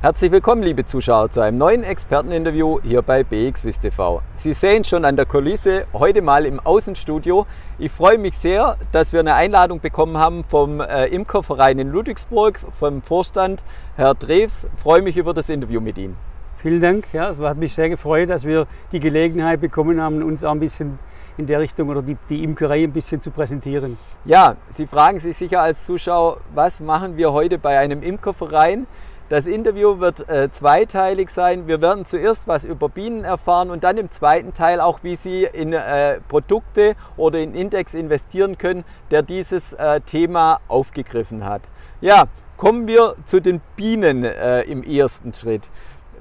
[0.00, 4.22] Herzlich willkommen, liebe Zuschauer, zu einem neuen Experteninterview hier bei BXWIST TV.
[4.36, 7.46] Sie sehen schon an der Kulisse, heute mal im Außenstudio.
[7.80, 12.60] Ich freue mich sehr, dass wir eine Einladung bekommen haben vom äh, Imkerverein in Ludwigsburg,
[12.78, 13.64] vom Vorstand,
[13.96, 14.68] Herr Drews.
[14.80, 16.16] Freue mich über das Interview mit Ihnen.
[16.58, 17.08] Vielen Dank.
[17.12, 20.60] Ja, es hat mich sehr gefreut, dass wir die Gelegenheit bekommen haben, uns auch ein
[20.60, 21.00] bisschen
[21.38, 23.98] in der Richtung oder die, die Imkerei ein bisschen zu präsentieren.
[24.24, 28.86] Ja, Sie fragen sich sicher als Zuschauer, was machen wir heute bei einem Imkerverein?
[29.28, 31.66] Das Interview wird äh, zweiteilig sein.
[31.66, 35.44] Wir werden zuerst was über Bienen erfahren und dann im zweiten Teil auch, wie Sie
[35.44, 41.60] in äh, Produkte oder in Index investieren können, der dieses äh, Thema aufgegriffen hat.
[42.00, 42.24] Ja,
[42.56, 45.68] kommen wir zu den Bienen äh, im ersten Schritt.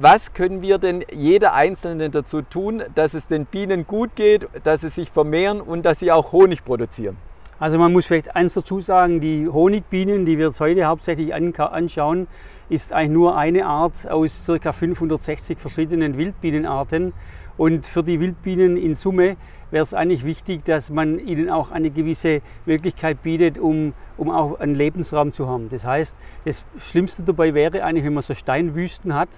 [0.00, 4.82] Was können wir denn jeder Einzelne dazu tun, dass es den Bienen gut geht, dass
[4.82, 7.16] sie sich vermehren und dass sie auch Honig produzieren?
[7.62, 12.26] Also man muss vielleicht eins dazu sagen, die Honigbienen, die wir jetzt heute hauptsächlich anschauen,
[12.68, 14.72] ist eigentlich nur eine Art aus ca.
[14.72, 17.12] 560 verschiedenen Wildbienenarten.
[17.56, 19.36] Und für die Wildbienen in Summe
[19.70, 24.58] wäre es eigentlich wichtig, dass man ihnen auch eine gewisse Möglichkeit bietet, um, um auch
[24.58, 25.68] einen Lebensraum zu haben.
[25.70, 29.28] Das heißt, das Schlimmste dabei wäre eigentlich, wenn man so Steinwüsten hat,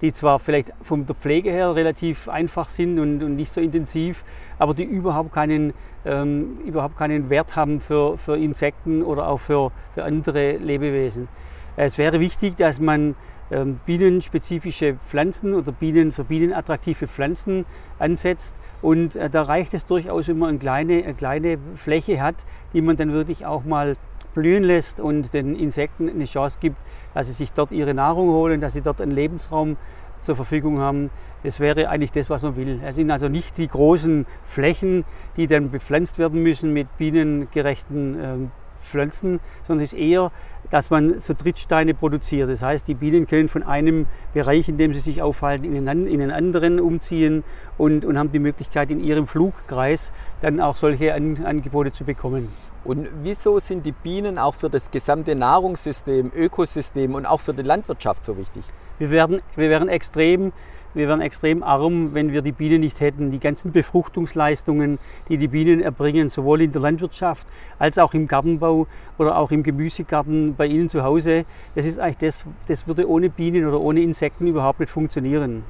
[0.00, 4.24] die zwar vielleicht von der Pflege her relativ einfach sind und, und nicht so intensiv,
[4.58, 9.72] aber die überhaupt keinen, ähm, überhaupt keinen Wert haben für, für Insekten oder auch für,
[9.94, 11.28] für andere Lebewesen.
[11.76, 13.14] Es wäre wichtig, dass man
[13.50, 17.64] ähm, bienenspezifische Pflanzen oder Bienen für Bienen attraktive Pflanzen
[17.98, 18.54] ansetzt.
[18.82, 22.36] Und äh, da reicht es durchaus, wenn man eine kleine, eine kleine Fläche hat,
[22.72, 23.96] die man dann wirklich auch mal
[24.38, 26.76] blühen lässt und den Insekten eine Chance gibt,
[27.12, 29.76] dass sie sich dort ihre Nahrung holen, dass sie dort einen Lebensraum
[30.22, 31.10] zur Verfügung haben.
[31.42, 32.80] Das wäre eigentlich das, was man will.
[32.84, 35.04] Es sind also nicht die großen Flächen,
[35.36, 40.30] die dann bepflanzt werden müssen mit bienengerechten ähm, Pflanzen, sondern es ist eher,
[40.70, 42.50] dass man so Trittsteine produziert.
[42.50, 46.30] Das heißt, die Bienen können von einem Bereich, in dem sie sich aufhalten, in einen,
[46.30, 47.44] anderen umziehen
[47.78, 52.48] und, und haben die Möglichkeit, in ihrem Flugkreis dann auch solche An Angebote zu bekommen.
[52.84, 57.62] Und wieso sind die Bienen auch für das gesamte Nahrungssystem, Ökosystem und auch für die
[57.62, 58.64] Landwirtschaft so wichtig?
[58.98, 60.52] Wir werden, wir werden extrem
[60.94, 63.30] wir wären extrem arm, wenn wir die Bienen nicht hätten.
[63.30, 67.46] Die ganzen Befruchtungsleistungen, die die Bienen erbringen, sowohl in der Landwirtschaft
[67.78, 68.86] als auch im Gartenbau
[69.18, 71.44] oder auch im Gemüsegarten bei Ihnen zu Hause,
[71.74, 75.64] das ist eigentlich das, das würde ohne Bienen oder ohne Insekten überhaupt nicht funktionieren.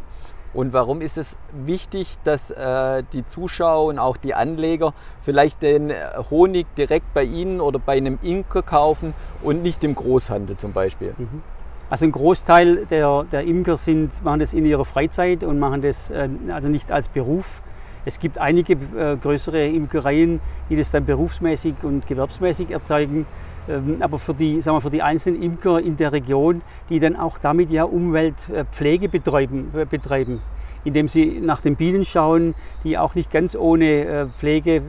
[0.55, 5.93] Und warum ist es wichtig, dass äh, die Zuschauer und auch die Anleger vielleicht den
[6.31, 9.12] Honig direkt bei Ihnen oder bei einem Imker kaufen
[9.43, 11.15] und nicht im Großhandel zum Beispiel?
[11.19, 11.43] Mhm.
[11.91, 16.10] Also ein Großteil der, der Imker sind, machen das in ihrer Freizeit und machen das
[16.10, 17.62] äh, also nicht als Beruf.
[18.04, 23.27] Es gibt einige äh, größere Imkereien, die das dann berufsmäßig und gewerbsmäßig erzeugen.
[23.69, 26.60] Ähm, aber für die, sagen wir, für die einzelnen Imker in der Region,
[26.91, 30.41] die dann auch damit ja Umweltpflege betreiben, äh, betreiben,
[30.84, 32.54] indem sie nach den Bienen schauen,
[32.84, 34.82] die auch nicht ganz ohne äh, Pflege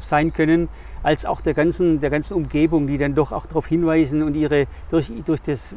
[0.00, 0.68] sein können,
[1.04, 4.66] als auch der ganzen, der ganzen Umgebung, die dann doch auch darauf hinweisen und ihre,
[4.90, 5.76] durch, durch das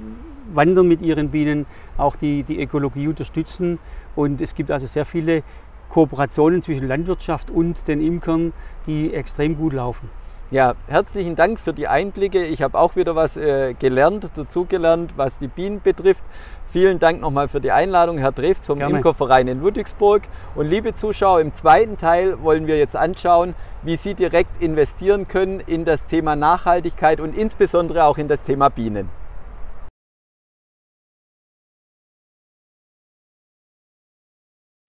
[0.54, 1.66] Wandern mit ihren Bienen
[1.98, 3.78] auch die, die Ökologie unterstützen.
[4.16, 5.44] Und es gibt also sehr viele
[5.90, 8.54] Kooperationen zwischen Landwirtschaft und den Imkern,
[8.88, 10.10] die extrem gut laufen.
[10.50, 12.46] Ja, herzlichen Dank für die Einblicke.
[12.46, 16.24] Ich habe auch wieder was äh, gelernt, dazugelernt, was die Bienen betrifft.
[16.72, 18.96] Vielen Dank nochmal für die Einladung, Herr Dreft vom Gerne.
[18.96, 20.22] Imkerverein in Ludwigsburg.
[20.56, 25.60] Und liebe Zuschauer, im zweiten Teil wollen wir jetzt anschauen, wie Sie direkt investieren können
[25.60, 29.10] in das Thema Nachhaltigkeit und insbesondere auch in das Thema Bienen.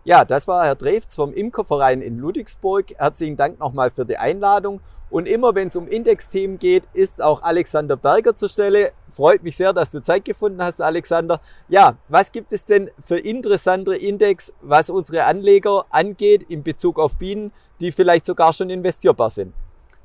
[0.08, 2.94] Ja, das war Herr Drefts vom Imkerverein in Ludwigsburg.
[2.96, 4.80] Herzlichen Dank nochmal für die Einladung.
[5.10, 8.92] Und immer wenn es um Indexthemen geht, ist auch Alexander Berger zur Stelle.
[9.10, 11.42] Freut mich sehr, dass du Zeit gefunden hast, Alexander.
[11.68, 17.16] Ja, was gibt es denn für interessantere Index, was unsere Anleger angeht in Bezug auf
[17.16, 19.52] Bienen, die vielleicht sogar schon investierbar sind?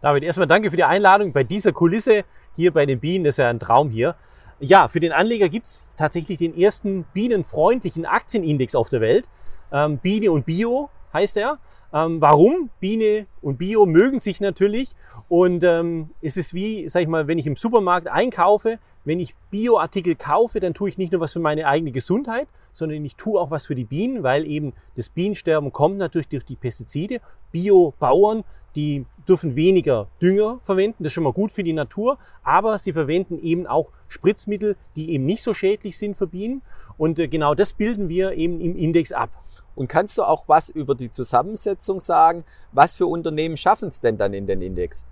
[0.02, 2.26] David, erstmal danke für die Einladung bei dieser Kulisse
[2.58, 3.24] hier bei den Bienen.
[3.24, 4.16] Das ist ja ein Traum hier.
[4.66, 9.30] Ja, für den Anleger gibt es tatsächlich den ersten bienenfreundlichen Aktienindex auf der Welt.
[9.74, 11.60] Ähm, Biene und Bio heißt er.
[11.94, 12.70] Ähm, warum?
[12.80, 14.96] Biene und Bio mögen sich natürlich
[15.30, 19.36] und ähm, es ist wie, sag ich mal, wenn ich im Supermarkt einkaufe, wenn ich
[19.52, 23.40] Bioartikel kaufe, dann tue ich nicht nur was für meine eigene Gesundheit, sondern ich tue
[23.40, 27.20] auch was für die Bienen, weil eben das Bienensterben kommt natürlich durch die Pestizide.
[27.52, 28.44] Biobauern,
[28.76, 32.92] die dürfen weniger Dünger verwenden, das ist schon mal gut für die Natur, aber sie
[32.92, 36.62] verwenden eben auch Spritzmittel, die eben nicht so schädlich sind für Bienen
[36.98, 39.30] und äh, genau das bilden wir eben im Index ab.
[39.76, 42.44] Und kannst du auch was über die Zusammensetzung sagen?
[42.72, 45.06] Was für Unternehmen schaffen es denn dann in den Index?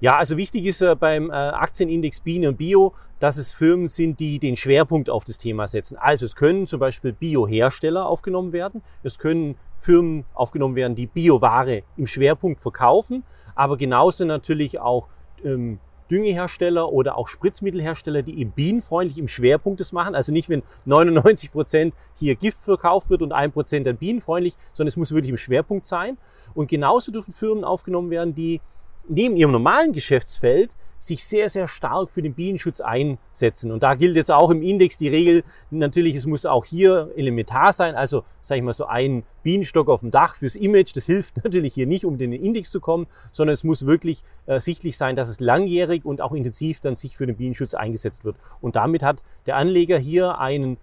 [0.00, 4.20] Ja, also wichtig ist äh, beim äh, Aktienindex Biene und Bio, dass es Firmen sind,
[4.20, 5.96] die den Schwerpunkt auf das Thema setzen.
[5.98, 11.82] Also es können zum Beispiel Biohersteller aufgenommen werden, es können Firmen aufgenommen werden, die Bioware
[11.96, 13.24] im Schwerpunkt verkaufen,
[13.56, 15.08] aber genauso natürlich auch
[15.44, 20.14] ähm, Düngehersteller oder auch Spritzmittelhersteller, die eben bienenfreundlich im Schwerpunkt das machen.
[20.14, 24.88] Also nicht, wenn 99 Prozent hier Gift verkauft wird und ein Prozent dann bienenfreundlich, sondern
[24.88, 26.18] es muss wirklich im Schwerpunkt sein.
[26.54, 28.60] Und genauso dürfen Firmen aufgenommen werden, die
[29.08, 33.70] neben ihrem normalen Geschäftsfeld sich sehr, sehr stark für den Bienenschutz einsetzen.
[33.70, 37.72] Und da gilt jetzt auch im Index die Regel, natürlich, es muss auch hier elementar
[37.72, 37.94] sein.
[37.94, 41.74] Also, sage ich mal, so ein Bienenstock auf dem Dach fürs Image, das hilft natürlich
[41.74, 45.14] hier nicht, um in den Index zu kommen, sondern es muss wirklich äh, sichtlich sein,
[45.14, 48.36] dass es langjährig und auch intensiv dann sich für den Bienenschutz eingesetzt wird.
[48.60, 50.78] Und damit hat der Anleger hier einen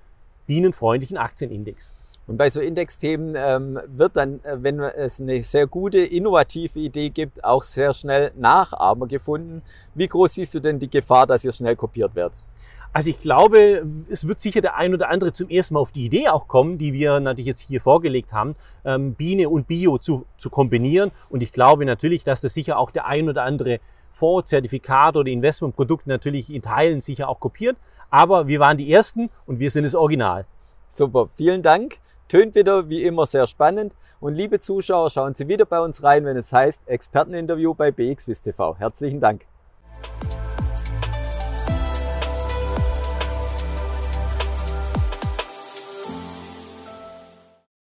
[0.48, 1.94] bienenfreundlichen Aktienindex.
[2.28, 7.10] Und bei so Indexthemen ähm, wird dann, äh, wenn es eine sehr gute, innovative Idee
[7.10, 9.62] gibt, auch sehr schnell Nachahmer gefunden.
[9.94, 12.34] Wie groß siehst du denn die Gefahr, dass ihr schnell kopiert wird?
[12.94, 16.06] Also ich glaube, es wird sicher der ein oder andere zum ersten Mal auf die
[16.06, 18.56] Idee auch kommen, die wir natürlich jetzt hier vorgelegt haben,
[18.86, 21.12] ähm, Biene und Bio zu, zu kombinieren.
[21.30, 23.82] Und ich glaube natürlich, dass das sicher auch der ein oder andere
[24.14, 27.76] Fonds, Zertifikat oder Investmentprodukt natürlich in Teilen sicher auch kopiert.
[28.10, 30.46] Aber wir waren die Ersten und wir sind das Original.
[30.88, 31.98] Super, vielen Dank.
[32.28, 33.94] Tönt wieder wie immer sehr spannend.
[34.20, 38.46] Und liebe Zuschauer, schauen Sie wieder bei uns rein, wenn es heißt Experteninterview bei BXWIST
[38.46, 38.76] TV.
[38.78, 39.46] Herzlichen Dank.